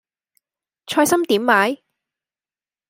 [0.87, 1.81] 菜心點賣